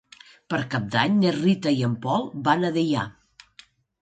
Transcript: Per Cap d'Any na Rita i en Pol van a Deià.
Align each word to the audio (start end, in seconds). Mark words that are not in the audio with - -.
Per 0.53 0.59
Cap 0.71 0.87
d'Any 0.95 1.19
na 1.25 1.33
Rita 1.35 1.75
i 1.75 1.83
en 1.89 1.93
Pol 2.07 2.27
van 2.49 2.67
a 2.71 2.73
Deià. 2.79 3.05